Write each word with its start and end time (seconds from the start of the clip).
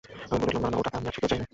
আমি 0.29 0.37
বলে 0.41 0.47
উঠলুম, 0.47 0.63
না 0.63 0.69
না, 0.71 0.77
ও 0.79 0.83
টাকা 0.85 0.97
আমি 0.99 1.07
আর 1.09 1.13
ছুঁতেও 1.15 1.29
চাই 1.31 1.39
নে। 1.41 1.45